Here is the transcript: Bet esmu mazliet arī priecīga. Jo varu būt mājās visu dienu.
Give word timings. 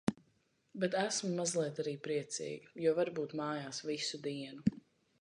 Bet 0.83 0.97
esmu 1.01 1.29
mazliet 1.41 1.83
arī 1.85 1.95
priecīga. 2.09 2.75
Jo 2.87 2.97
varu 3.01 3.17
būt 3.21 3.39
mājās 3.45 3.87
visu 3.93 4.25
dienu. 4.29 4.79